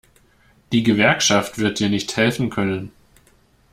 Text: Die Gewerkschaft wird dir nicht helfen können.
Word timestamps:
Die 0.71 0.81
Gewerkschaft 0.81 1.59
wird 1.59 1.77
dir 1.77 1.87
nicht 1.87 2.17
helfen 2.17 2.49
können. 2.49 2.91